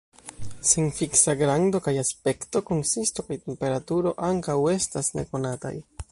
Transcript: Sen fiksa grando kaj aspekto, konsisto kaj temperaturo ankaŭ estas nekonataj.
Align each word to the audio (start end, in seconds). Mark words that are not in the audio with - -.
Sen 0.69 0.87
fiksa 0.99 1.33
grando 1.41 1.81
kaj 1.87 1.93
aspekto, 2.03 2.61
konsisto 2.69 3.25
kaj 3.27 3.37
temperaturo 3.43 4.15
ankaŭ 4.31 4.57
estas 4.77 5.11
nekonataj. 5.19 5.75